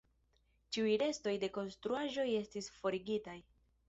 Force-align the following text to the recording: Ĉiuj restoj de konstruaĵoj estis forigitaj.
Ĉiuj 0.77 0.93
restoj 1.01 1.33
de 1.43 1.49
konstruaĵoj 1.57 2.25
estis 2.39 2.71
forigitaj. 2.79 3.37